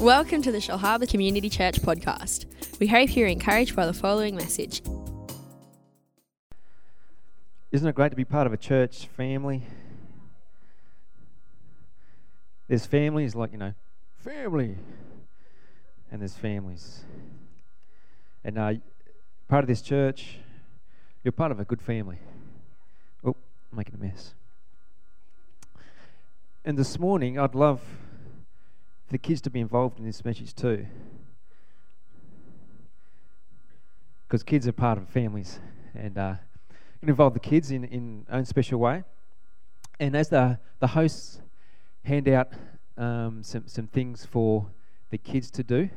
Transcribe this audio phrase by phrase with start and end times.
[0.00, 2.46] Welcome to the Shellharbour Community Church podcast.
[2.80, 4.80] We hope you're encouraged by the following message.
[7.70, 9.62] Isn't it great to be part of a church family?
[12.66, 13.74] There's families like, you know,
[14.16, 14.78] family.
[16.10, 17.02] And there's families.
[18.42, 18.72] And uh,
[19.48, 20.38] part of this church,
[21.22, 22.20] you're part of a good family.
[23.22, 23.36] Oh,
[23.70, 24.32] I'm making a mess.
[26.64, 27.82] And this morning, I'd love
[29.10, 30.86] for the kids to be involved in this message too.
[34.22, 35.58] Because kids are part of families.
[35.96, 36.34] And uh,
[37.02, 39.02] involve the kids in, in own special way.
[39.98, 41.40] And as the, the hosts
[42.04, 42.52] hand out
[42.96, 44.68] um, some, some things for
[45.10, 45.90] the kids to do,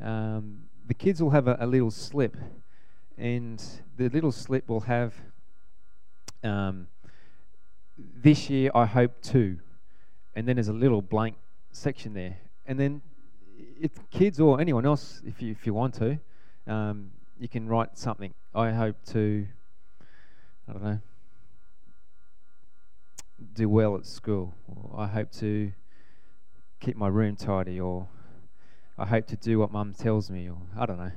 [0.00, 2.38] um, the kids will have a, a, little slip.
[3.18, 3.62] And
[3.98, 5.12] the little slip will have
[6.42, 6.86] um,
[7.98, 9.58] this year, I hope to.
[10.34, 11.36] And then there's a little blank
[11.70, 12.38] section there.
[12.66, 13.02] And then,
[13.80, 16.18] if kids or anyone else, if you, if you want to,
[16.66, 18.34] um, you can write something.
[18.54, 19.46] I hope to
[20.68, 20.98] I don't know,
[23.54, 25.70] do well at school, or I hope to
[26.80, 28.08] keep my room tidy, or
[28.98, 31.12] I hope to do what mum tells me, or I don't know.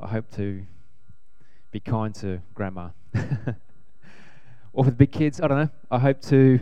[0.00, 0.66] I hope to
[1.70, 2.88] be kind to grandma.
[4.72, 5.70] or for the big kids, I don't know.
[5.92, 6.58] I hope to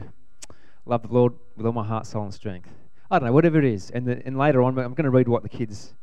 [0.84, 2.68] love the Lord with all my heart, soul, and strength.
[3.10, 3.90] I don't know, whatever it is.
[3.90, 5.94] And, the, and later on, I'm going to read what the kids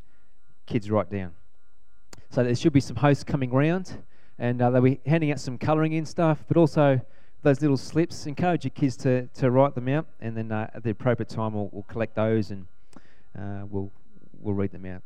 [0.65, 1.31] kids write down.
[2.31, 4.03] So there should be some hosts coming round
[4.39, 6.99] and uh, they'll be handing out some colouring in stuff, but also
[7.43, 8.25] those little slips.
[8.25, 11.53] Encourage your kids to, to write them out, and then uh, at the appropriate time,
[11.53, 12.65] we'll, we'll collect those and
[13.37, 13.91] uh, we'll,
[14.41, 15.01] we'll read them out.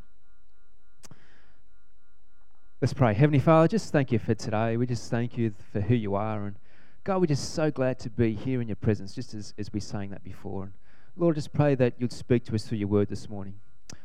[2.81, 3.13] Let's pray.
[3.13, 4.77] Heavenly Father, just thank you for today.
[4.77, 6.45] We just thank you for who you are.
[6.45, 6.55] And
[7.03, 9.81] God, we're just so glad to be here in your presence, just as, as we
[9.81, 10.63] sang that before.
[10.63, 10.73] And
[11.17, 13.55] Lord, just pray that you'd speak to us through your word this morning.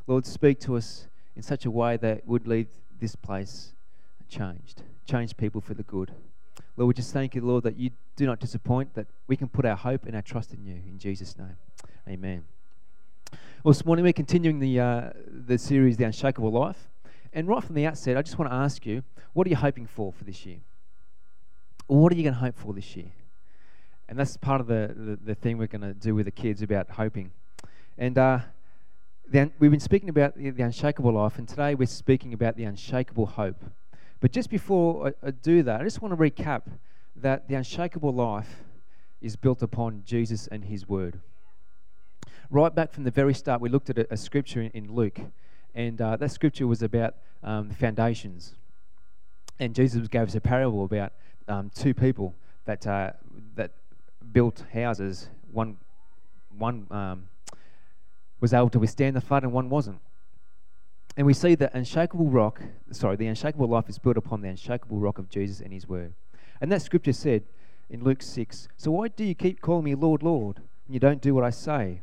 [0.06, 2.68] Lord, speak to us in such a way that would leave
[3.00, 3.72] this place
[4.28, 6.12] changed, changed people for the good.
[6.76, 9.64] Lord, we just thank you, Lord, that you do not disappoint, that we can put
[9.64, 10.74] our hope and our trust in you.
[10.74, 11.56] In Jesus' name,
[12.08, 12.44] amen.
[13.62, 16.90] Well, this morning we're continuing the, uh, the series, The Unshakable Life.
[17.32, 19.86] And right from the outset, I just want to ask you, what are you hoping
[19.86, 20.58] for for this year?
[21.86, 23.12] what are you going to hope for this year?
[24.08, 26.62] And that's part of the, the, the thing we're going to do with the kids
[26.62, 27.30] about hoping.
[27.96, 28.40] And uh,
[29.30, 32.64] the, we've been speaking about the, the unshakable life, and today we're speaking about the
[32.64, 33.64] unshakable hope.
[34.20, 36.62] But just before I, I do that, I just want to recap
[37.16, 38.64] that the unshakable life
[39.22, 41.20] is built upon Jesus and His Word.
[42.50, 45.18] Right back from the very start, we looked at a, a scripture in, in, Luke,
[45.74, 48.54] and uh, that scripture was about um, the foundations.
[49.58, 51.12] And Jesus gave us a parable about
[51.48, 52.34] um, two people
[52.66, 53.12] that uh,
[54.32, 55.28] built houses.
[55.52, 55.76] One
[56.56, 57.28] one um,
[58.40, 60.00] was able to withstand the flood, and one wasn't.
[61.16, 64.98] And we see that unshakable rock, sorry, the unshakable life is built upon the unshakable
[64.98, 66.14] rock of Jesus and his word.
[66.60, 67.44] And that scripture said
[67.88, 71.20] in Luke 6 So why do you keep calling me Lord, Lord, when you don't
[71.20, 72.02] do what I say?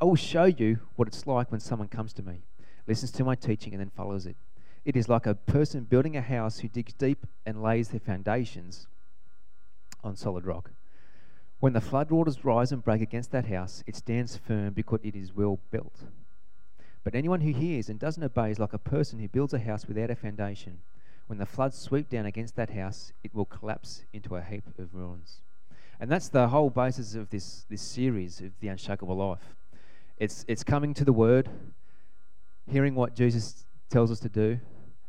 [0.00, 2.40] I will show you what it's like when someone comes to me,
[2.86, 4.36] listens to my teaching, and then follows it.
[4.86, 8.86] It is like a person building a house who digs deep and lays their foundations
[10.02, 10.70] on solid rock.
[11.60, 15.36] When the floodwaters rise and break against that house, it stands firm because it is
[15.36, 16.04] well built.
[17.04, 19.86] But anyone who hears and doesn't obey is like a person who builds a house
[19.86, 20.78] without a foundation.
[21.26, 24.94] When the floods sweep down against that house, it will collapse into a heap of
[24.94, 25.42] ruins.
[26.00, 29.54] And that's the whole basis of this, this series of the unshakable life.
[30.16, 31.50] It's, it's coming to the Word,
[32.70, 34.60] hearing what Jesus tells us to do,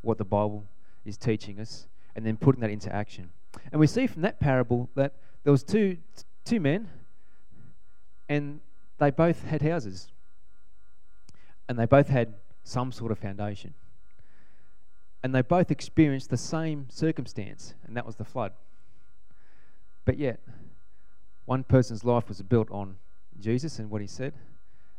[0.02, 0.66] what the Bible
[1.06, 3.32] is teaching us, and then putting that into action.
[3.72, 5.14] And we see from that parable that
[5.44, 5.98] there was two,
[6.46, 6.90] two men,
[8.29, 8.59] and
[8.97, 10.07] they both had houses
[11.72, 12.34] and they both had
[12.66, 13.74] some sort of foundation.
[15.24, 18.52] And they both experienced the same circumstance, and that was the flood.
[20.03, 20.41] But yet,
[21.46, 22.97] one person's life was built on
[23.40, 24.34] Jesus and what he said,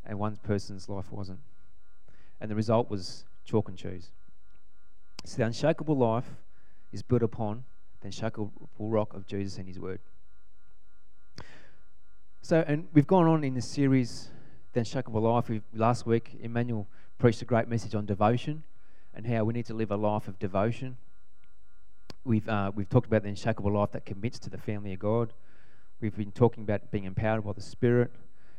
[0.06, 1.40] and one person's life wasn't.
[2.40, 4.10] And the result was chalk and cheese.
[5.26, 6.30] So the unshakable life
[6.90, 7.64] is built upon
[8.00, 10.00] the unshakable rock of Jesus and his word.
[12.44, 14.28] So, and we've gone on in this series
[14.72, 15.48] the Unshakable Life.
[15.48, 18.64] We, last week, Emmanuel preached a great message on devotion
[19.14, 20.96] and how we need to live a life of devotion.
[22.24, 25.32] We've, uh, we've talked about the unshakable life that commits to the family of God.
[26.00, 28.10] We've been talking about being empowered by the Spirit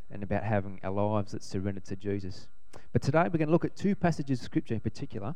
[0.09, 2.47] and about having our lives that surrendered to Jesus.
[2.93, 5.35] But today we're going to look at two passages of Scripture in particular,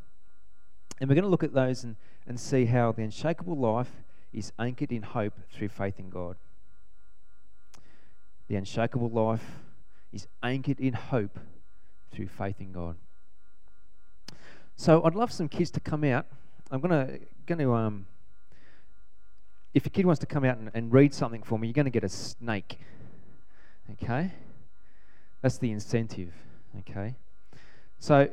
[1.02, 3.92] and we're going to look at those and, and see how the unshakable life
[4.32, 6.38] is anchored in hope through faith in God.
[8.48, 9.44] The unshakable life
[10.14, 11.40] is anchored in hope
[12.12, 12.96] through faith in God.
[14.76, 16.26] So I'd love some kids to come out.
[16.72, 18.06] I'm gonna gonna um.
[19.74, 21.90] If a kid wants to come out and, and read something for me, you're to
[21.90, 22.80] get a snake.
[23.92, 24.32] Okay?
[25.42, 26.34] That's the incentive.
[26.80, 27.16] Okay?
[28.00, 28.30] So,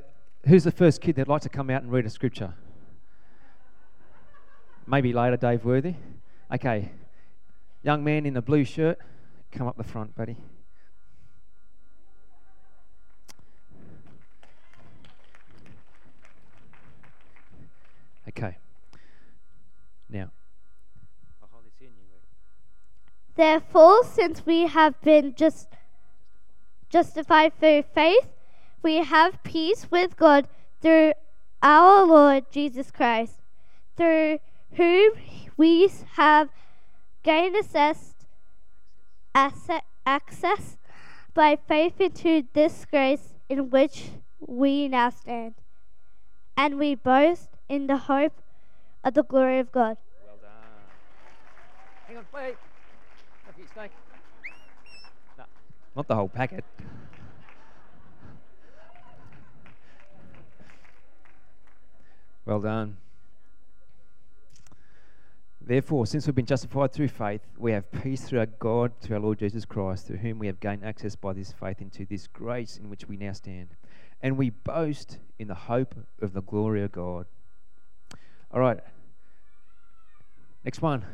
[0.46, 2.54] who's the first kid that'd like to come out and read a scripture?
[4.86, 5.94] Maybe later, Dave Worthy.
[6.52, 6.90] Okay.
[7.82, 8.98] Young man in the blue shirt,
[9.54, 10.36] come up the front, buddy.
[18.28, 18.56] Okay.
[20.10, 20.30] Now,
[23.36, 25.68] Therefore, since we have been just
[26.88, 28.28] justified through faith,
[28.82, 30.46] we have peace with God
[30.80, 31.14] through
[31.62, 33.40] our Lord Jesus Christ,
[33.96, 34.38] through
[34.72, 35.12] whom
[35.56, 36.50] we have
[37.24, 38.13] gained access,
[39.34, 40.78] access
[41.34, 45.54] by faith into this grace in which we now stand.
[46.56, 48.40] And we boast in the hope
[49.02, 49.96] of the glory of God.
[50.24, 50.50] Well done.
[52.06, 52.56] Hang on, wait.
[55.36, 55.44] No,
[55.96, 56.64] not the whole packet.
[62.46, 62.98] Well done.
[65.66, 69.22] Therefore, since we've been justified through faith, we have peace through our God, through our
[69.22, 72.76] Lord Jesus Christ, through whom we have gained access by this faith into this grace
[72.76, 73.68] in which we now stand.
[74.20, 77.24] And we boast in the hope of the glory of God.
[78.50, 78.78] All right.
[80.64, 81.04] Next one.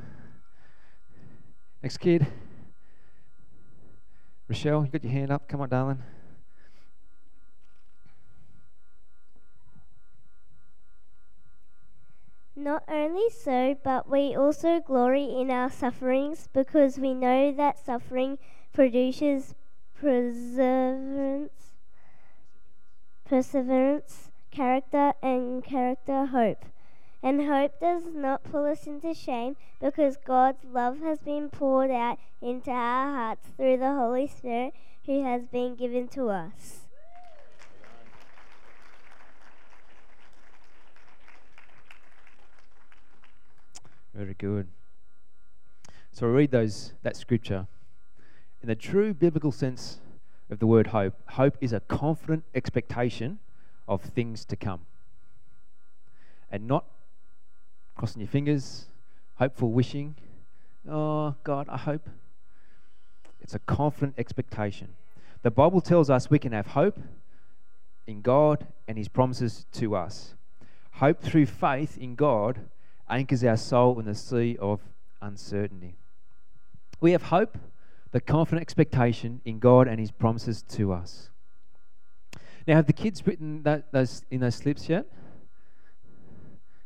[1.81, 2.27] Next kid.
[4.49, 5.49] Rochelle, you got your hand up.
[5.49, 6.03] Come on, darling.
[12.71, 18.39] Not only so, but we also glory in our sufferings because we know that suffering
[18.73, 19.57] produces
[20.01, 21.75] perseverance,
[23.25, 26.65] perseverance, character, and character hope.
[27.25, 32.21] And hope does not pull us into shame because God's love has been poured out
[32.41, 34.75] into our hearts through the Holy Spirit
[35.07, 36.80] who has been given to us.
[44.15, 44.69] Very good.
[46.13, 47.67] So I read those that scripture.
[48.63, 49.99] In the true biblical sense
[50.51, 53.39] of the word hope, hope is a confident expectation
[53.87, 54.81] of things to come.
[56.51, 56.85] And not
[57.97, 58.87] crossing your fingers,
[59.37, 60.17] hopeful wishing.
[60.89, 62.09] Oh, God, I hope.
[63.41, 64.89] It's a confident expectation.
[65.43, 66.99] The Bible tells us we can have hope
[68.07, 70.35] in God and His promises to us.
[70.95, 72.61] Hope through faith in God
[73.11, 74.81] anchors our soul in the sea of
[75.21, 75.97] uncertainty.
[77.01, 77.59] We have hope,
[78.13, 81.31] the confident expectation in God and His promises to us.
[82.67, 85.07] Now, have the kids written that, those in those slips yet?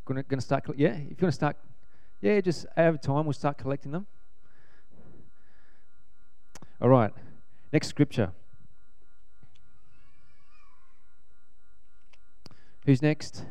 [0.04, 0.92] Gonna, start, yeah?
[0.92, 1.56] If you want to start,
[2.20, 4.06] yeah, just over time, we'll start collecting them.
[6.80, 7.12] All right,
[7.72, 8.32] next scripture.
[12.84, 13.44] Who's next?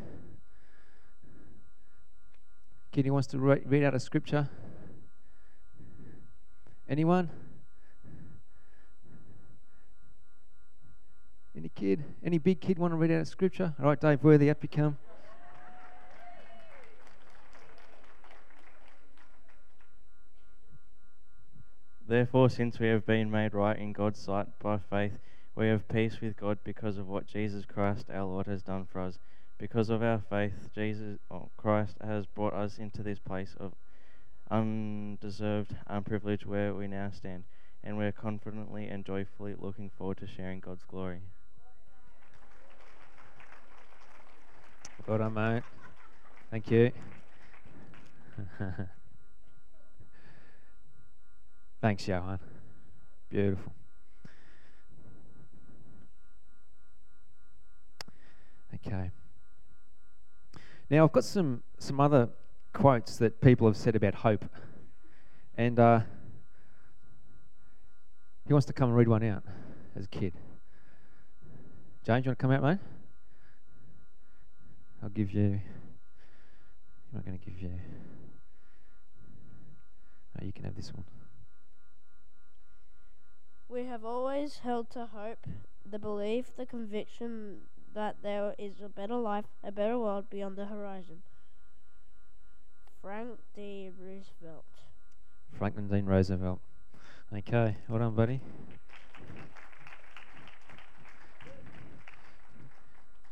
[2.94, 4.48] Kid who wants to re- read out a scripture?
[6.88, 7.28] Anyone?
[11.58, 12.04] Any kid?
[12.24, 13.74] Any big kid want to read out a scripture?
[13.80, 15.00] All right, Dave Worthy, up you come.
[22.08, 25.14] Therefore, since we have been made right in God's sight by faith,
[25.56, 29.02] we have peace with God because of what Jesus Christ our Lord has done for
[29.02, 29.18] us.
[29.58, 33.74] Because of our faith, Jesus oh, Christ has brought us into this place of
[34.52, 37.44] undeserved unprivilege where we now stand,
[37.84, 41.22] and we are confidently and joyfully looking forward to sharing God's glory.
[45.06, 45.64] Well done, mate.
[46.50, 46.92] Thank you.
[51.82, 52.40] Thanks, Johan.
[53.30, 53.74] Beautiful.
[58.76, 59.12] Okay.
[60.94, 62.30] Now I've got some some other
[62.72, 64.46] quotes that people have said about hope,
[65.58, 66.02] and uh,
[68.46, 69.42] he wants to come and read one out
[69.96, 70.34] as a kid.
[72.06, 72.78] James, you want to come out, mate?
[75.02, 75.60] I'll give you.
[77.10, 77.72] I'm not going to give you.
[80.40, 81.06] No, you can have this one.
[83.68, 85.48] We have always held to hope,
[85.84, 87.62] the belief, the conviction
[87.94, 91.22] that there is a better life, a better world beyond the horizon.
[93.02, 93.90] Frank D.
[94.00, 94.66] Roosevelt.
[95.58, 96.02] Franklin D.
[96.02, 96.60] Roosevelt.
[97.36, 98.40] Okay, well done, buddy.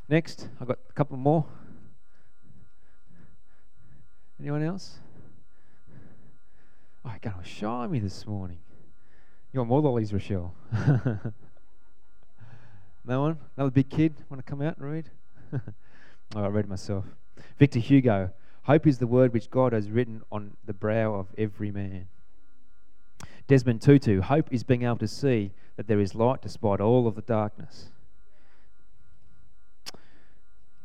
[0.10, 1.46] Next, I've got a couple more.
[4.40, 5.00] Anyone else?
[7.06, 8.60] Oh, you're going to shy me this morning.
[9.54, 10.54] You want more lollies, Rochelle?
[13.06, 13.38] no one?
[13.58, 15.10] Another big kid want to come out and read?
[16.36, 17.06] oh, I read myself.
[17.58, 18.32] Victor Hugo.
[18.64, 22.08] Hope is the word which God has written on the brow of every man.
[23.48, 24.22] Desmond Tutu.
[24.22, 27.88] Hope is being able to see that there is light despite all of the darkness.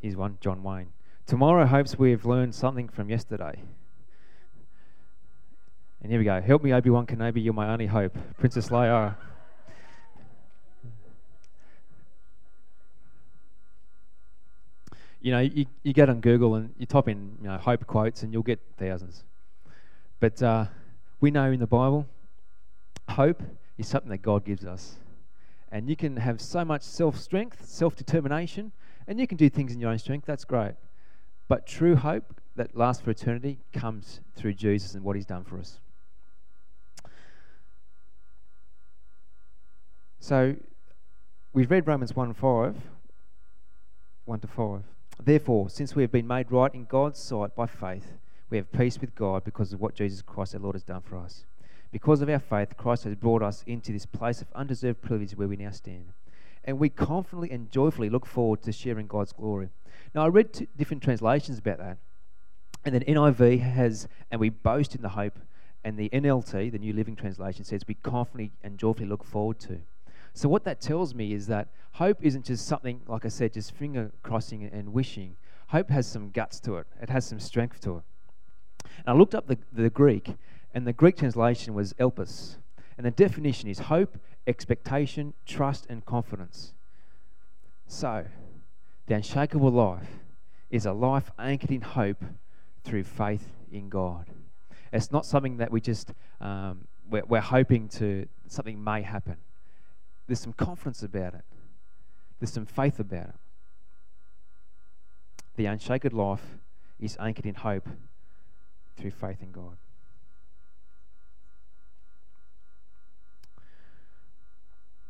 [0.00, 0.88] Here's one, John Wayne.
[1.26, 3.60] Tomorrow hopes we have learned something from yesterday.
[6.02, 6.40] And here we go.
[6.40, 7.42] Help me, Obi Wan Kenobi.
[7.42, 8.16] You're my only hope.
[8.38, 9.16] Princess Leia.
[15.20, 18.22] You know, you, you get on Google and you type in you know, hope quotes
[18.22, 19.24] and you'll get thousands.
[20.20, 20.66] But uh,
[21.20, 22.06] we know in the Bible,
[23.08, 23.42] hope
[23.78, 24.96] is something that God gives us.
[25.72, 28.72] And you can have so much self strength, self determination,
[29.06, 30.26] and you can do things in your own strength.
[30.26, 30.74] That's great.
[31.48, 35.58] But true hope that lasts for eternity comes through Jesus and what he's done for
[35.58, 35.78] us.
[40.20, 40.56] So
[41.52, 42.76] we've read Romans 1 5,
[44.24, 44.82] 1 to 5.
[45.22, 48.18] Therefore, since we have been made right in God's sight by faith,
[48.50, 51.18] we have peace with God because of what Jesus Christ our Lord has done for
[51.18, 51.44] us.
[51.90, 55.48] Because of our faith, Christ has brought us into this place of undeserved privilege where
[55.48, 56.12] we now stand.
[56.64, 59.70] And we confidently and joyfully look forward to sharing God's glory.
[60.14, 61.98] Now, I read two different translations about that.
[62.84, 65.38] And then NIV has, and we boast in the hope.
[65.84, 69.80] And the NLT, the New Living Translation, says we confidently and joyfully look forward to.
[70.36, 73.72] So, what that tells me is that hope isn't just something, like I said, just
[73.72, 75.34] finger crossing and wishing.
[75.68, 78.02] Hope has some guts to it, it has some strength to it.
[78.98, 80.34] And I looked up the, the Greek,
[80.74, 82.56] and the Greek translation was elpis.
[82.98, 86.74] And the definition is hope, expectation, trust, and confidence.
[87.86, 88.26] So,
[89.06, 90.18] the unshakable life
[90.68, 92.22] is a life anchored in hope
[92.84, 94.26] through faith in God.
[94.92, 96.12] It's not something that we just,
[96.42, 99.38] um, we're, we're hoping to, something may happen.
[100.26, 101.44] There's some confidence about it,
[102.40, 103.34] there's some faith about it.
[105.56, 106.58] The unshaken life
[107.00, 107.88] is anchored in hope
[108.96, 109.76] through faith in God.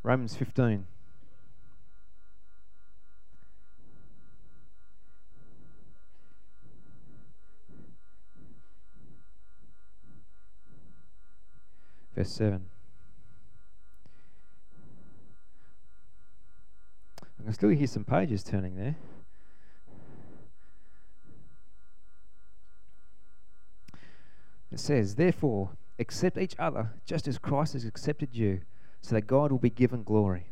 [0.03, 0.87] Romans 15.
[12.15, 12.65] Verse 7.
[17.47, 18.97] Can still hear some pages turning there.
[24.73, 28.63] It says, Therefore, accept each other just as Christ has accepted you,
[29.01, 30.47] so that God will be given glory.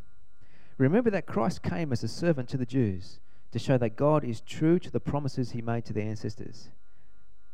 [0.77, 3.19] Remember that Christ came as a servant to the Jews
[3.51, 6.69] to show that God is true to the promises he made to their ancestors.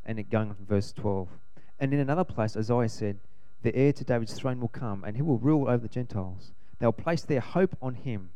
[0.06, 1.28] And it going from verse 12.
[1.80, 3.18] And in another place, Isaiah said,
[3.64, 6.52] The heir to David's throne will come, and he will rule over the Gentiles.
[6.78, 8.30] They'll place their hope on him.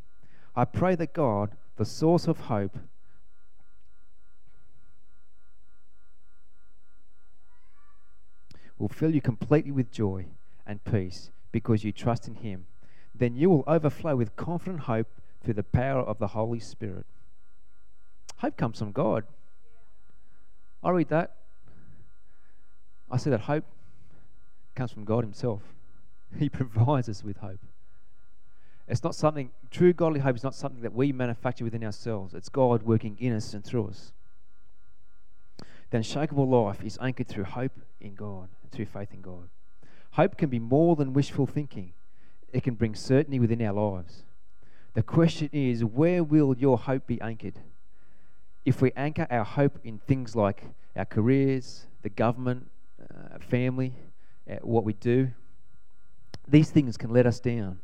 [0.55, 2.77] I pray that God, the source of hope,
[8.77, 10.25] will fill you completely with joy
[10.65, 12.65] and peace because you trust in Him.
[13.13, 15.07] Then you will overflow with confident hope
[15.43, 17.05] through the power of the Holy Spirit.
[18.37, 19.23] Hope comes from God.
[20.83, 21.35] I read that.
[23.09, 23.65] I see that hope
[24.75, 25.61] comes from God Himself.
[26.39, 27.61] He provides us with hope.
[28.87, 32.33] It's not something, true godly hope is not something that we manufacture within ourselves.
[32.33, 34.13] It's God working in us and through us.
[35.89, 39.49] The unshakable life is anchored through hope in God through faith in God.
[40.11, 41.93] Hope can be more than wishful thinking,
[42.53, 44.23] it can bring certainty within our lives.
[44.93, 47.59] The question is, where will your hope be anchored?
[48.63, 50.63] If we anchor our hope in things like
[50.95, 52.69] our careers, the government,
[53.01, 53.93] uh, family,
[54.49, 55.31] uh, what we do,
[56.47, 57.79] these things can let us down.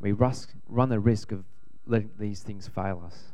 [0.00, 1.44] We rus- run the risk of
[1.86, 3.32] letting these things fail us.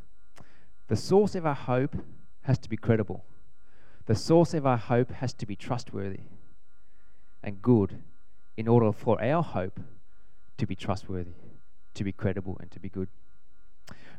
[0.88, 1.97] The source of our hope
[2.42, 3.25] has to be credible.
[4.06, 6.21] The source of our hope has to be trustworthy
[7.42, 8.02] and good
[8.56, 9.80] in order for our hope
[10.59, 11.33] to be trustworthy,
[11.94, 13.09] to be credible, and to be good.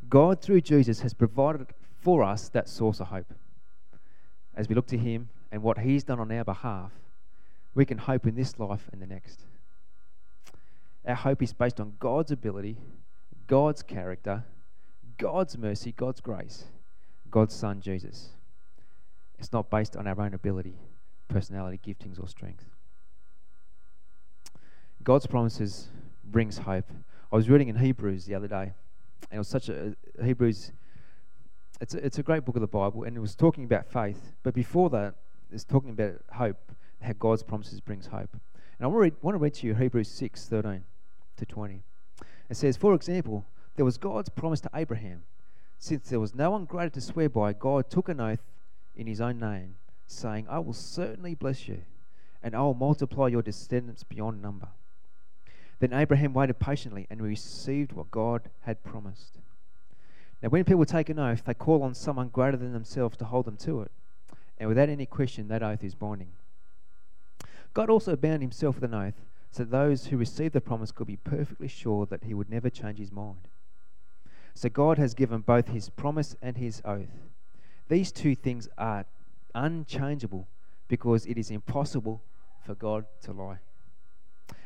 [0.09, 1.67] God, through Jesus, has provided
[2.01, 3.33] for us that source of hope.
[4.55, 6.91] As we look to Him and what He's done on our behalf,
[7.73, 9.41] we can hope in this life and the next.
[11.07, 12.77] Our hope is based on God's ability,
[13.47, 14.43] God's character,
[15.17, 16.65] God's mercy, God's grace,
[17.29, 18.29] God's Son, Jesus.
[19.37, 20.75] It's not based on our own ability,
[21.27, 22.65] personality, giftings, or strength.
[25.03, 25.89] God's promises
[26.23, 26.89] brings hope.
[27.31, 28.73] I was reading in Hebrews the other day,
[29.29, 30.71] and it was such a Hebrews
[31.81, 34.31] it's a, it's a great book of the Bible, and it was talking about faith.
[34.43, 35.15] But before that,
[35.51, 36.71] it's talking about hope,
[37.01, 38.29] how God's promises brings hope.
[38.33, 40.83] And I want to read, want to read to you Hebrews 6 13
[41.37, 41.83] to 20.
[42.49, 45.23] It says, For example, there was God's promise to Abraham.
[45.77, 48.43] Since there was no one greater to swear by, God took an oath
[48.95, 49.75] in his own name,
[50.07, 51.81] saying, I will certainly bless you,
[52.41, 54.69] and I will multiply your descendants beyond number.
[55.79, 59.39] Then Abraham waited patiently and received what God had promised.
[60.41, 63.45] Now, when people take an oath, they call on someone greater than themselves to hold
[63.45, 63.91] them to it.
[64.57, 66.31] And without any question, that oath is binding.
[67.73, 69.21] God also bound himself with an oath
[69.55, 72.99] so those who received the promise could be perfectly sure that he would never change
[72.99, 73.47] his mind.
[74.53, 77.29] So God has given both his promise and his oath.
[77.87, 79.05] These two things are
[79.53, 80.49] unchangeable
[80.89, 82.21] because it is impossible
[82.65, 83.59] for God to lie.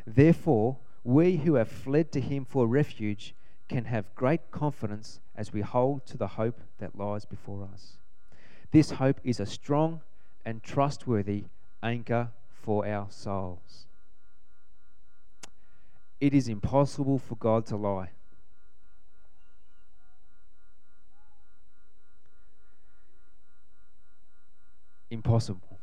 [0.08, 3.36] Therefore, we who have fled to him for refuge
[3.67, 7.98] can have great confidence as we hold to the hope that lies before us.
[8.72, 10.01] This hope is a strong
[10.43, 11.43] and trustworthy
[11.84, 12.29] anchor
[12.63, 13.86] for our souls.
[16.20, 18.10] It is impossible for God to lie.
[25.10, 25.80] Impossible.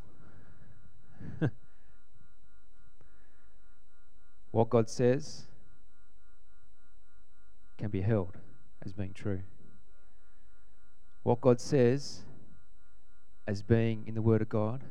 [4.50, 5.46] what God says
[7.78, 8.36] can be held
[8.84, 9.40] as being true.
[11.22, 12.20] What God says
[13.46, 14.84] as being in the Word of God,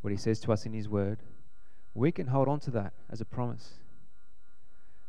[0.00, 1.18] what He says to us in His Word,
[1.94, 3.74] we can hold on to that as a promise.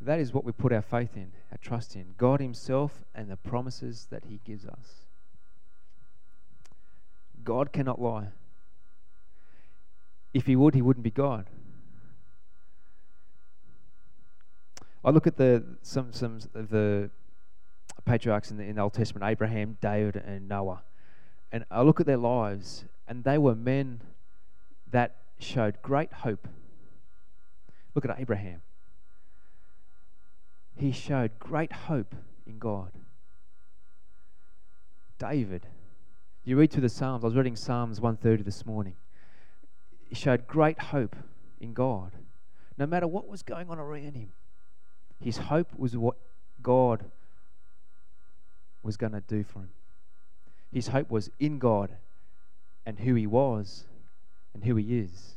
[0.05, 3.37] That is what we put our faith in, our trust in God Himself and the
[3.37, 5.05] promises that He gives us.
[7.43, 8.27] God cannot lie.
[10.33, 11.49] If He would, He wouldn't be God.
[15.05, 17.09] I look at the some some of the
[18.05, 20.83] patriarchs in the, in the Old Testament, Abraham, David, and Noah,
[21.51, 24.01] and I look at their lives, and they were men
[24.91, 26.47] that showed great hope.
[27.95, 28.61] Look at Abraham.
[30.75, 32.91] He showed great hope in God.
[35.19, 35.67] David,
[36.43, 37.23] you read through the Psalms.
[37.23, 38.95] I was reading Psalms 130 this morning.
[40.09, 41.15] He showed great hope
[41.61, 42.11] in God,
[42.77, 44.31] no matter what was going on around him.
[45.19, 46.17] His hope was what
[46.61, 47.05] God
[48.81, 49.69] was going to do for him.
[50.71, 51.91] His hope was in God
[52.85, 53.85] and who he was
[54.53, 55.35] and who he is.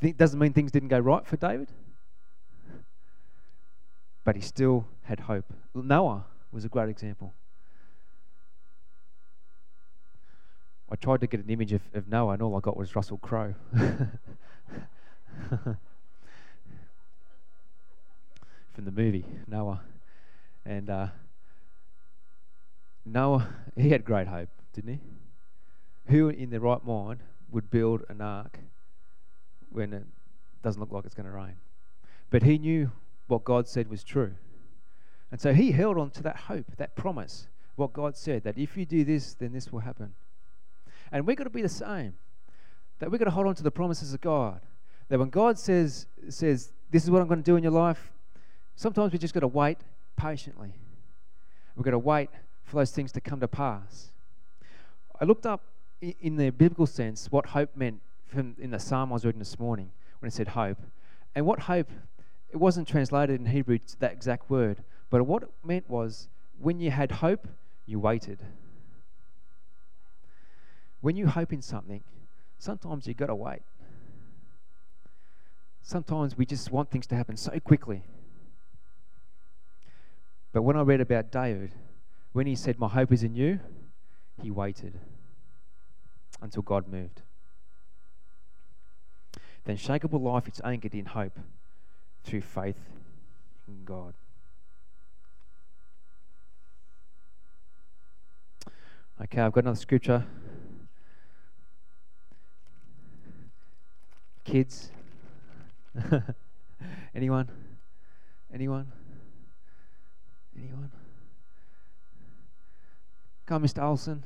[0.00, 1.70] It doesn't mean things didn't go right for David,
[4.24, 5.52] but he still had hope.
[5.74, 7.34] Noah was a great example.
[10.90, 13.18] I tried to get an image of, of Noah, and all I got was Russell
[13.18, 13.54] Crowe.
[18.74, 19.80] from the movie Noah,
[20.66, 21.06] and uh,
[23.04, 25.00] Noah he had great hope, didn't he?
[26.06, 28.58] Who in their right mind would build an ark
[29.70, 30.04] when it
[30.62, 31.56] doesn't look like it's going to rain?
[32.30, 32.90] But he knew
[33.26, 34.34] what God said was true,
[35.30, 38.76] and so he held on to that hope, that promise, what God said that if
[38.76, 40.14] you do this, then this will happen.
[41.10, 42.14] And we've got to be the same.
[43.00, 44.60] That we've got to hold on to the promises of God.
[45.08, 48.12] That when God says says this is what I'm going to do in your life,
[48.76, 49.78] Sometimes we just got to wait
[50.16, 50.74] patiently.
[51.76, 52.30] We've got to wait
[52.64, 54.08] for those things to come to pass.
[55.20, 55.62] I looked up
[56.00, 58.00] in the biblical sense what hope meant
[58.34, 60.78] in the psalm I was reading this morning when it said hope.
[61.34, 61.88] And what hope,
[62.54, 66.28] it wasn't translated in Hebrew to that exact word, but what it meant was
[66.60, 67.48] when you had hope,
[67.84, 68.38] you waited.
[71.00, 72.04] When you hope in something,
[72.60, 73.62] sometimes you've got to wait.
[75.82, 78.04] Sometimes we just want things to happen so quickly.
[80.52, 81.72] But when I read about David,
[82.32, 83.58] when he said, My hope is in you,
[84.40, 85.00] he waited
[86.40, 87.22] until God moved.
[89.64, 91.36] Then shakeable life is anchored in hope
[92.24, 92.78] through faith
[93.68, 94.14] in God.
[99.22, 100.24] Okay, I've got another scripture.
[104.44, 104.90] Kids?
[107.14, 107.48] Anyone?
[108.52, 108.90] Anyone?
[110.58, 110.90] Anyone?
[113.46, 113.82] Come, Mr.
[113.82, 114.22] Olson.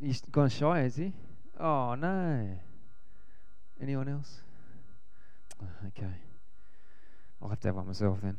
[0.00, 1.12] He's gone shy, is he?
[1.60, 2.58] Oh, no.
[3.80, 4.40] Anyone else?
[5.88, 6.14] Okay.
[7.42, 8.38] I'll have to have one myself then.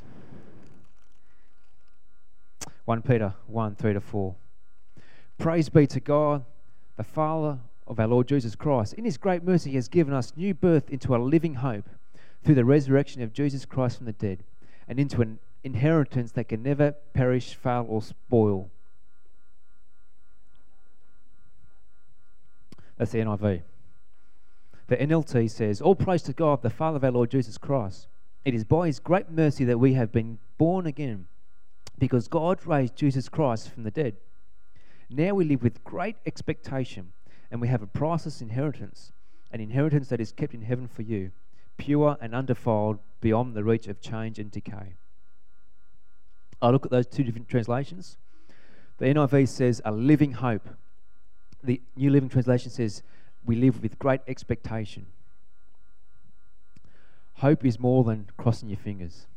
[2.86, 4.36] 1 Peter 1 3 to 4.
[5.38, 6.46] Praise be to God,
[6.96, 8.94] the Father of our Lord Jesus Christ.
[8.94, 11.90] In his great mercy, he has given us new birth into a living hope
[12.44, 14.44] through the resurrection of Jesus Christ from the dead
[14.88, 18.70] and into an inheritance that can never perish, fail, or spoil.
[22.98, 23.62] That's the NIV.
[24.88, 28.08] The NLT says, All praise to God, the Father of our Lord Jesus Christ.
[28.46, 31.28] It is by his great mercy that we have been born again,
[31.98, 34.18] because God raised Jesus Christ from the dead.
[35.10, 37.14] Now we live with great expectation,
[37.52, 39.12] and we have a priceless inheritance,
[39.52, 41.32] an inheritance that is kept in heaven for you,
[41.78, 44.96] pure and undefiled, beyond the reach of change and decay.
[46.62, 48.18] I look at those two different translations.
[48.98, 50.70] The NIV says a living hope.
[51.64, 53.04] The New Living Translation says
[53.46, 55.06] we live with great expectation.
[57.36, 59.28] Hope is more than crossing your fingers.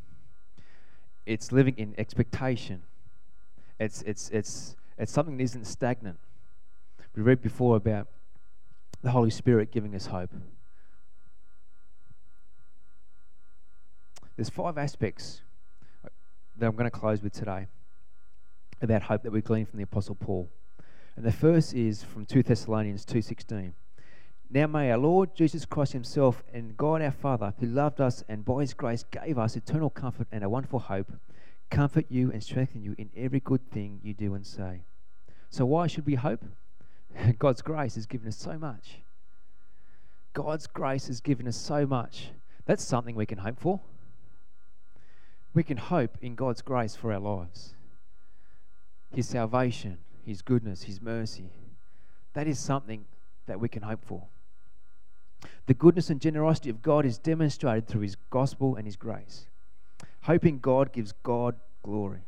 [1.24, 2.82] It's living in expectation.
[3.78, 6.18] It's it's it's it's something that isn't stagnant.
[7.14, 8.08] We read before about
[9.02, 10.30] the Holy Spirit giving us hope.
[14.36, 15.40] There's five aspects
[16.58, 17.68] that I'm going to close with today
[18.82, 20.50] about hope that we glean from the Apostle Paul.
[21.16, 23.72] And the first is from 2 Thessalonians 2:16.
[24.48, 28.44] Now may our Lord Jesus Christ himself and God our Father, who loved us and
[28.44, 31.12] by his grace gave us eternal comfort and a wonderful hope,
[31.68, 34.82] comfort you and strengthen you in every good thing you do and say.
[35.50, 36.44] So why should we hope?
[37.38, 38.98] God's grace has given us so much.
[40.32, 42.28] God's grace has given us so much.
[42.66, 43.80] That's something we can hope for.
[45.54, 47.74] We can hope in God's grace for our lives.
[49.12, 51.50] His salvation, His goodness, His mercy.
[52.34, 53.06] That is something
[53.46, 54.24] that we can hope for.
[55.66, 59.46] The goodness and generosity of God is demonstrated through His gospel and His grace.
[60.22, 62.20] Hoping God gives God glory.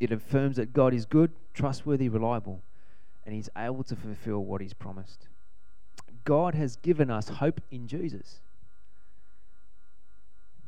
[0.00, 2.62] It affirms that God is good, trustworthy, reliable,
[3.24, 5.28] and He's able to fulfill what He's promised.
[6.24, 8.40] God has given us hope in Jesus.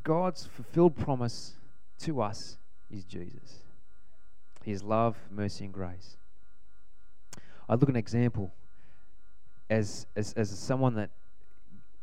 [0.04, 1.54] God's fulfilled promise
[2.00, 2.56] to us
[2.90, 3.58] is Jesus.
[4.64, 6.16] His love, mercy, and grace.
[7.68, 8.52] I look at an example
[9.68, 11.10] as, as, as someone that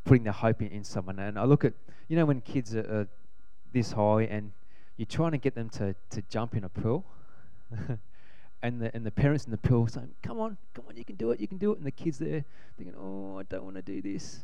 [0.05, 1.19] putting their hope in, in someone.
[1.19, 1.73] And I look at,
[2.07, 3.07] you know, when kids are, are
[3.73, 4.51] this high and
[4.97, 7.05] you're trying to get them to, to jump in a pool.
[8.61, 11.15] and the and the parents in the pool saying, "Come on, come on, you can
[11.15, 12.45] do it, you can do it," and the kids there
[12.77, 14.39] thinking, "Oh, I don't want to do this."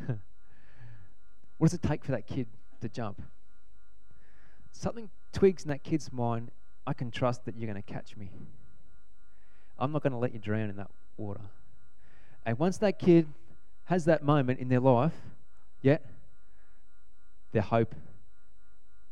[0.06, 0.18] what
[1.60, 2.48] does it take for that kid
[2.80, 3.22] to jump?
[4.72, 6.50] Something twigs in that kid's mind.
[6.86, 8.30] I can trust that you're going to catch me.
[9.78, 11.40] I'm not going to let you drown in that water.
[12.44, 13.26] And once that kid
[13.92, 15.12] has that moment in their life,
[15.82, 16.02] yet
[17.52, 17.94] their hope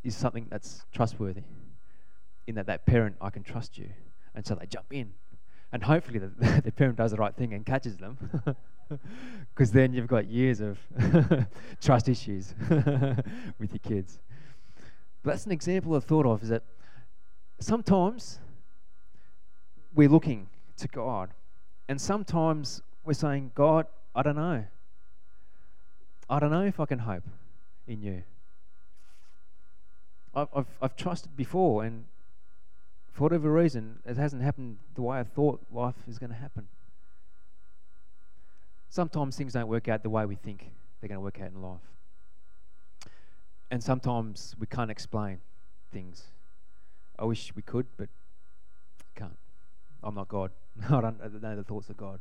[0.02, 1.42] is something that's trustworthy.
[2.46, 3.90] In that that parent, I can trust you,
[4.34, 5.12] and so they jump in,
[5.70, 8.16] and hopefully the, the parent does the right thing and catches them,
[9.54, 10.78] because then you've got years of
[11.82, 12.54] trust issues
[13.58, 14.18] with your kids.
[15.22, 16.62] But that's an example I've thought of is that
[17.60, 18.38] sometimes
[19.94, 21.34] we're looking to God,
[21.86, 24.64] and sometimes we're saying, God, I don't know.
[26.28, 27.24] I don't know if I can hope
[27.86, 28.22] in you.
[30.34, 32.04] I've, I've, I've trusted before, and
[33.12, 36.68] for whatever reason, it hasn't happened the way I thought life is going to happen.
[38.88, 40.70] Sometimes things don't work out the way we think
[41.00, 41.80] they're going to work out in life.
[43.70, 45.38] And sometimes we can't explain
[45.92, 46.24] things.
[47.18, 48.08] I wish we could, but
[49.14, 49.36] can't.
[50.02, 50.50] I'm not God.
[50.88, 52.20] I don't know the thoughts of God.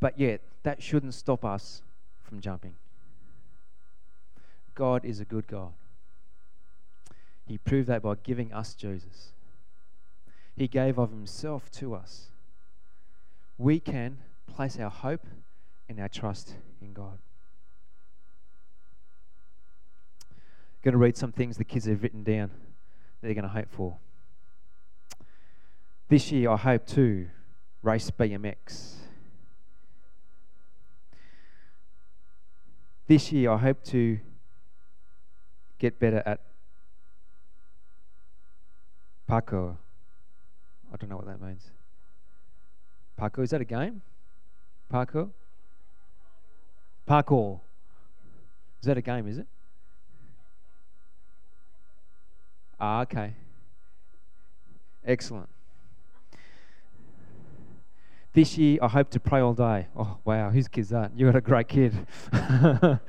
[0.00, 1.82] But yet, that shouldn't stop us
[2.22, 2.74] from jumping.
[4.74, 5.72] God is a good God.
[7.46, 9.32] He proved that by giving us Jesus.
[10.56, 12.28] He gave of Himself to us.
[13.58, 15.26] We can place our hope
[15.88, 17.18] and our trust in God.
[20.82, 22.50] going to read some things the kids have written down
[23.20, 23.98] they're going to hope for.
[26.08, 27.28] This year, I hope to
[27.82, 28.94] race BMX.
[33.10, 34.20] This year, I hope to
[35.80, 36.38] get better at
[39.28, 39.74] parkour.
[40.94, 41.72] I don't know what that means.
[43.20, 44.02] Parkour, is that a game?
[44.94, 45.30] Parkour?
[47.08, 47.58] Parkour.
[48.80, 49.48] Is that a game, is it?
[52.78, 53.32] Ah, okay.
[55.04, 55.48] Excellent.
[58.32, 59.88] This year, I hope to pray all day.
[59.96, 61.10] Oh, wow, whose kid's that?
[61.16, 61.92] You got a great kid.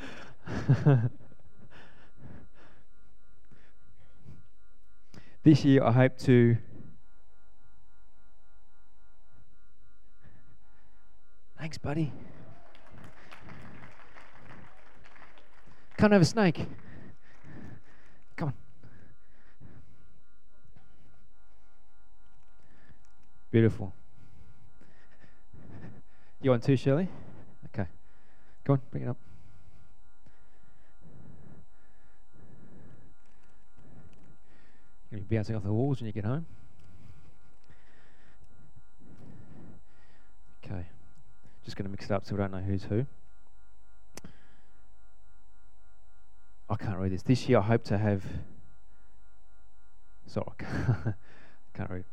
[5.44, 6.58] this year, I hope to.
[11.60, 12.12] Thanks, buddy.
[16.00, 16.66] Can't have a snake.
[18.36, 18.56] Come on.
[23.52, 23.94] Beautiful.
[26.42, 27.08] You want two, Shirley?
[27.68, 27.88] Okay.
[28.64, 29.18] Go on, bring it up.
[35.12, 36.46] You'll be bouncing off the walls when you get home.
[40.66, 40.86] Okay.
[41.64, 43.06] Just going to mix it up so we don't know who's who.
[46.70, 47.22] I can't read this.
[47.22, 48.24] This year I hope to have.
[50.26, 51.14] Sorry, I
[51.76, 52.06] can't read.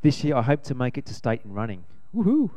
[0.00, 1.84] This year I hope to make it to state in running.
[2.14, 2.50] Woohoo!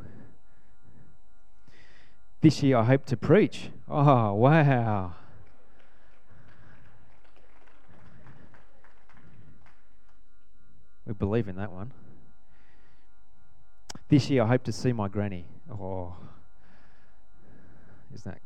[2.42, 3.70] This year I hope to preach.
[3.88, 5.14] Oh, wow.
[11.06, 11.92] We believe in that one.
[14.08, 15.46] This year I hope to see my granny.
[15.72, 16.16] Oh,
[18.14, 18.42] isn't that?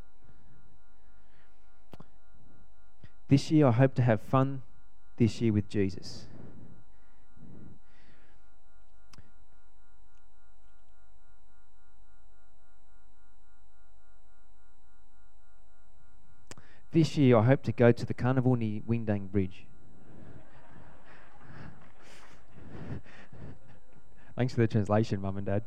[3.27, 4.61] This year I hope to have fun
[5.17, 6.25] this year with Jesus.
[16.93, 19.65] This year, I hope to go to the carnival near Windang Bridge.
[24.37, 25.63] Thanks for the translation, Mum and Dad.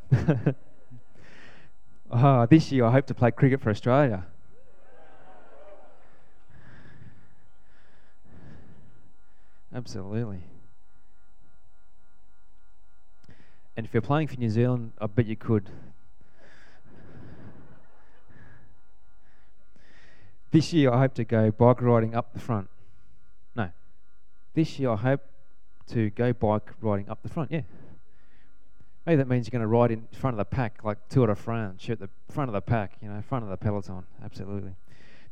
[2.13, 4.25] oh, this year, I hope to play cricket for Australia.
[9.75, 10.45] Absolutely.
[13.77, 15.71] And if you're playing for New Zealand, I bet you could.
[20.51, 22.69] This year, I hope to go bike riding up the front.
[23.55, 23.71] No.
[24.55, 25.23] This year, I hope
[25.89, 27.51] to go bike riding up the front.
[27.51, 27.63] Yeah.
[29.07, 31.35] Maybe that means you're going to ride in front of the pack, like Tour de
[31.37, 34.05] France, at the front of the pack, you know, front of the peloton.
[34.25, 34.75] Absolutely.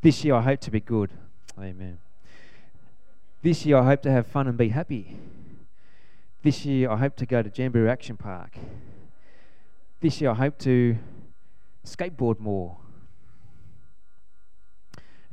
[0.01, 1.11] This year, I hope to be good.
[1.59, 1.99] Amen.
[3.43, 5.17] This year, I hope to have fun and be happy.
[6.43, 8.57] This year, I hope to go to Jamberoo Action Park.
[10.01, 10.97] This year, I hope to
[11.85, 12.77] skateboard more.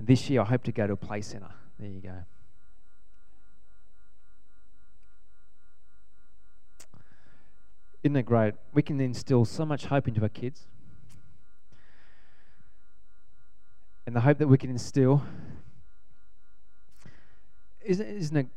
[0.02, 1.52] And this year, I hope to go to a play centre.
[1.78, 2.16] There you go.
[8.02, 8.56] Isn't it great?
[8.74, 10.66] We can instill so much hope into our kids.
[14.08, 15.22] And the hope that we can instill
[17.86, 18.48] isn't, isn't it,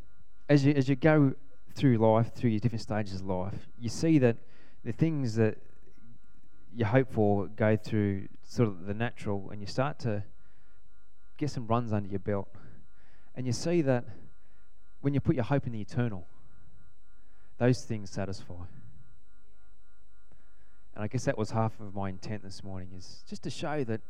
[0.48, 1.34] as you, as you go
[1.74, 4.38] through life, through your different stages of life, you see that
[4.82, 5.58] the things that
[6.74, 10.24] you hope for go through sort of the natural, and you start to
[11.36, 12.48] get some runs under your belt.
[13.34, 14.04] And you see that
[15.00, 16.26] when you put your hope in the eternal,
[17.58, 18.54] those things satisfy.
[20.94, 23.82] And I guess that was half of my intent this morning is just to show
[23.84, 24.00] that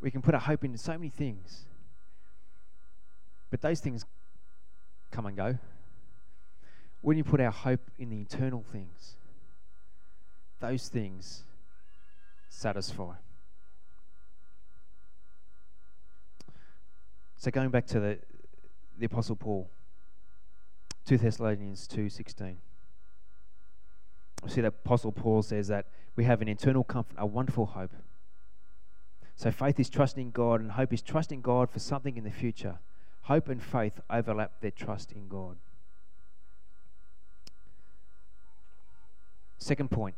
[0.00, 1.64] we can put our hope into so many things.
[3.50, 4.04] But those things
[5.10, 5.58] come and go.
[7.02, 9.16] When you put our hope in the eternal things,
[10.60, 11.42] those things
[12.48, 13.12] satisfy.
[17.36, 18.18] So going back to the,
[18.98, 19.70] the Apostle Paul,
[21.06, 22.56] 2 Thessalonians 2.16.
[24.42, 27.92] We see that Apostle Paul says that we have an internal comfort, a wonderful hope.
[29.36, 32.78] So faith is trusting God and hope is trusting God for something in the future.
[33.22, 35.56] Hope and faith overlap their trust in God.
[39.58, 40.14] Second point,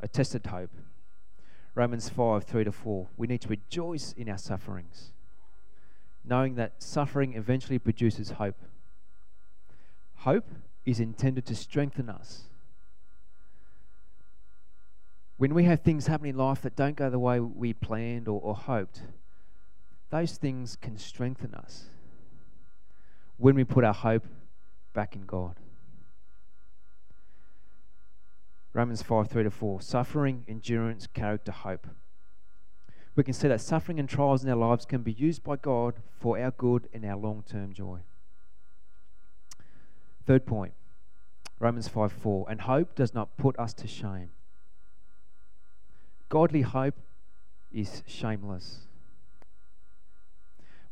[0.00, 0.70] a tested hope.
[1.74, 3.08] Romans 5 3 to 4.
[3.16, 5.12] We need to rejoice in our sufferings
[6.28, 8.60] knowing that suffering eventually produces hope.
[10.16, 10.48] Hope
[10.84, 12.44] is intended to strengthen us.
[15.36, 18.40] When we have things happening in life that don't go the way we planned or,
[18.40, 19.02] or hoped,
[20.10, 21.84] those things can strengthen us
[23.36, 24.26] when we put our hope
[24.94, 25.56] back in God.
[28.72, 29.80] Romans 5 3 to 4.
[29.80, 31.86] Suffering, endurance, character, hope
[33.18, 35.94] we can see that suffering and trials in our lives can be used by God
[36.20, 37.98] for our good and our long term joy.
[40.24, 40.72] Third point
[41.58, 42.46] Romans 5 4.
[42.48, 44.30] And hope does not put us to shame.
[46.28, 46.94] Godly hope
[47.72, 48.82] is shameless.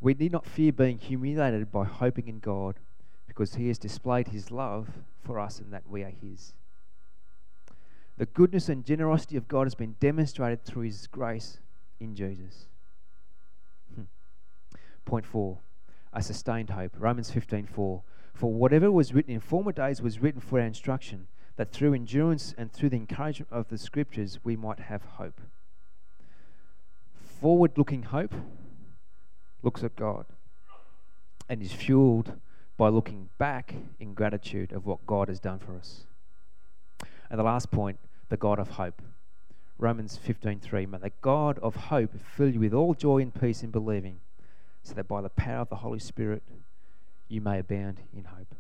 [0.01, 2.81] We need not fear being humiliated by hoping in God
[3.29, 4.89] because He has displayed His love
[5.23, 6.55] for us and that we are His.
[8.19, 11.61] The goodness and generosity of God has been demonstrated through His grace
[12.01, 12.67] in Jesus.
[13.95, 14.03] Hmm.
[15.05, 15.59] Point four,
[16.13, 16.93] a sustained hope.
[16.99, 18.03] Romans 15 4.
[18.35, 22.55] For whatever was written in former days was written for our instruction, that through endurance
[22.59, 25.41] and through the encouragement of the scriptures we might have hope.
[27.41, 28.35] Forward looking hope
[29.63, 30.27] looks at God
[31.49, 32.35] and is fueled
[32.77, 36.05] by looking back in gratitude of what God has done for us.
[37.31, 39.01] And the last point, the God of hope.
[39.79, 43.71] Romans 15:3 May the God of hope fill you with all joy and peace in
[43.71, 44.21] believing,
[44.83, 46.43] so that by the power of the Holy Spirit
[47.29, 48.55] you may abound in hope.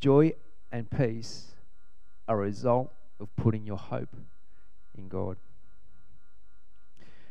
[0.00, 0.32] Joy
[0.72, 1.52] and peace
[2.26, 4.14] are a result of putting your hope
[4.96, 5.36] in God.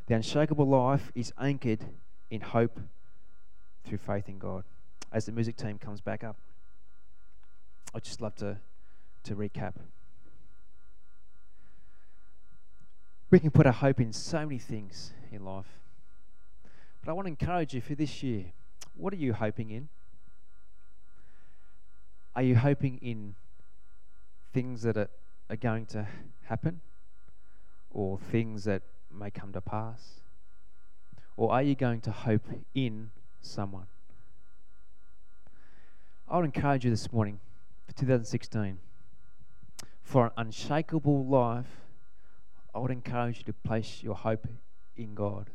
[0.08, 1.86] The unshakable life is anchored
[2.30, 2.80] in hope
[3.84, 4.63] through faith in God.
[5.12, 6.38] As the music team comes back up,
[7.93, 8.58] I'd just love to,
[9.23, 9.73] to recap.
[13.29, 15.79] We can put our hope in so many things in life.
[17.03, 18.45] But I want to encourage you for this year
[18.95, 19.89] what are you hoping in?
[22.35, 23.35] Are you hoping in
[24.53, 25.09] things that are,
[25.49, 26.07] are going to
[26.45, 26.81] happen
[27.93, 30.21] or things that may come to pass?
[31.35, 33.11] Or are you going to hope in
[33.41, 33.85] someone?
[36.29, 37.39] I would encourage you this morning
[37.87, 38.79] for 2016
[40.03, 41.87] for an unshakable life.
[42.77, 44.45] I would encourage you to place your hope
[44.95, 45.49] in God.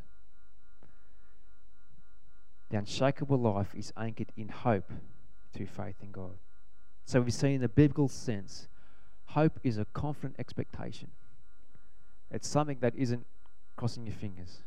[2.69, 4.91] The unshakable life is anchored in hope
[5.53, 6.33] through faith in God.
[7.05, 8.67] So we see in the biblical sense,
[9.27, 11.11] hope is a confident expectation.
[12.29, 13.25] It's something that isn't
[13.77, 14.57] crossing your fingers.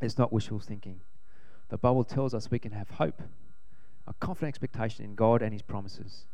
[0.00, 1.00] It's not wishful thinking.
[1.70, 3.20] The Bible tells us we can have hope,
[4.06, 6.26] a confident expectation in God and His promises.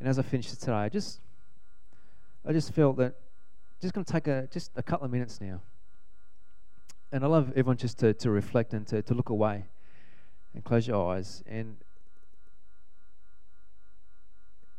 [0.00, 1.20] And as I finish today, I just,
[2.46, 3.14] I just felt that
[3.80, 5.60] just going to take a just a couple of minutes now.
[7.10, 9.64] And I love everyone just to, to reflect and to, to look away
[10.54, 11.42] and close your eyes.
[11.46, 11.76] And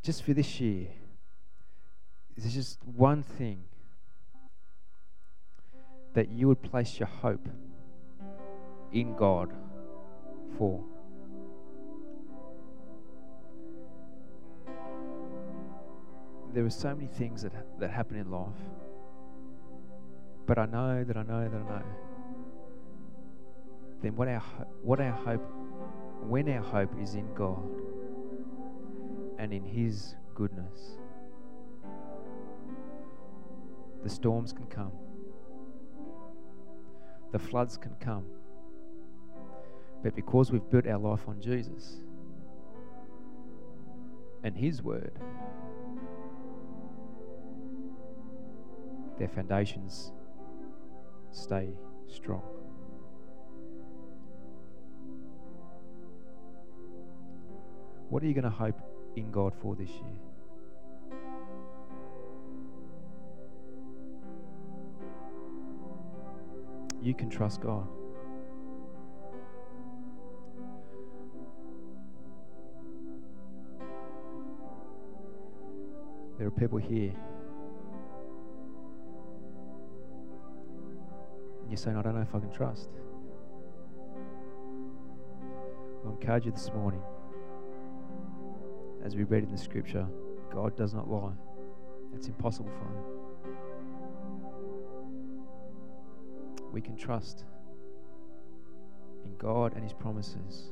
[0.04, 0.88] just for this year,
[2.38, 3.64] there's just one thing
[6.14, 7.48] that you would place your hope
[8.92, 9.52] in God
[10.58, 10.84] for.
[16.54, 18.48] There are so many things that, that happen in life.
[20.46, 21.84] But I know that I know that I know.
[24.02, 24.42] Then what our
[24.82, 25.46] what our hope
[26.24, 27.64] when our hope is in God
[29.38, 30.98] and in his goodness
[34.04, 34.92] the storms can come
[37.32, 38.26] the floods can come.
[40.04, 41.98] But because we've built our life on Jesus
[44.44, 45.12] and His Word,
[49.20, 50.12] their foundations
[51.32, 51.70] stay
[52.08, 52.42] strong.
[58.10, 58.82] What are you going to hope
[59.16, 60.20] in God for this year?
[67.02, 67.88] you can trust God.
[76.38, 77.14] There are people here.
[81.80, 82.90] You're saying, I don't know if I can trust.
[86.06, 87.02] I encourage you this morning,
[89.02, 90.06] as we read in the scripture,
[90.52, 91.32] God does not lie.
[92.14, 93.20] It's impossible for him.
[96.72, 97.46] we can trust
[99.26, 100.72] in God and His promises.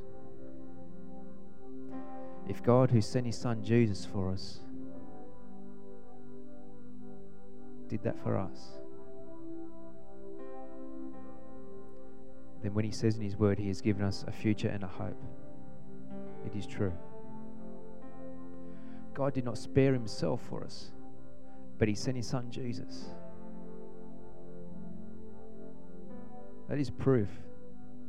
[2.47, 4.59] If God, who sent His Son Jesus for us,
[7.87, 8.77] did that for us,
[12.67, 14.87] then when He says in His Word He has given us a future and a
[14.87, 15.23] hope,
[16.45, 16.91] it is true.
[19.13, 20.91] God did not spare Himself for us,
[21.79, 23.05] but He sent His Son Jesus.
[26.67, 27.29] That is proof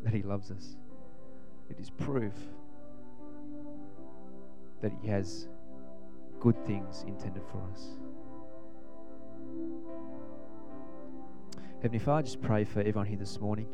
[0.02, 0.74] that He loves us.
[1.70, 2.34] It is proof
[4.82, 5.46] that He has
[6.40, 7.90] good things intended for us.
[11.80, 13.68] Heavenly Father, I just pray for everyone here this morning.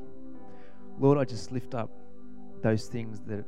[0.99, 1.91] Lord, I just lift up
[2.63, 3.45] those things that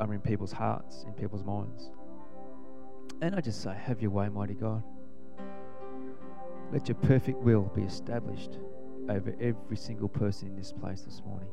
[0.00, 1.90] are in people's hearts, in people's minds.
[3.20, 4.82] And I just say, Have your way, mighty God.
[6.72, 8.58] Let your perfect will be established
[9.08, 11.48] over every single person in this place this morning.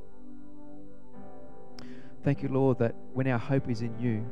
[2.24, 4.26] Thank you, Lord, that when our hope is in you,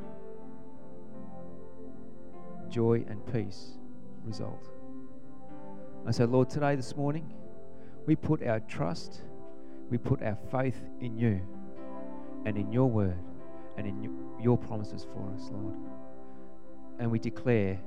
[2.70, 3.78] joy and peace
[4.26, 4.70] result.
[6.06, 7.34] I say, Lord, today, this morning,
[8.06, 9.22] we put our trust,
[9.90, 11.42] we put our faith in you
[12.46, 13.18] and in your word
[13.78, 15.76] and in your promises for us, Lord.
[17.00, 17.80] And we declare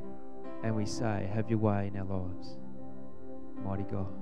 [0.62, 2.58] and we say, Have your way in our lives,
[3.64, 4.12] mighty God.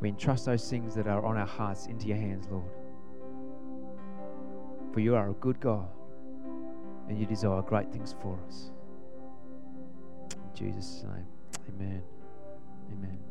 [0.00, 2.64] We entrust those things that are on our hearts into your hands, Lord.
[4.92, 5.88] For you are a good God,
[7.08, 8.70] and you desire great things for us.
[10.32, 11.26] In Jesus' name,
[11.68, 12.02] Amen.
[12.92, 13.29] amen.